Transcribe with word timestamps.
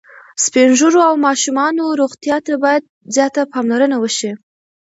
د 0.03 0.03
سپین 0.45 0.69
ږیرو 0.79 1.01
او 1.09 1.15
ماشومانو 1.27 1.83
روغتیا 2.01 2.37
ته 2.45 2.53
باید 2.63 2.83
زیاته 3.15 3.41
پاملرنه 3.53 3.97
وشي. 3.99 4.31